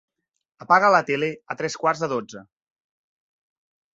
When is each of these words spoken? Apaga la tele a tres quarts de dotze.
Apaga 0.63 0.87
la 0.95 1.01
tele 1.09 1.29
a 1.53 1.57
tres 1.59 1.77
quarts 1.83 2.03
de 2.05 2.09
dotze. 2.15 2.43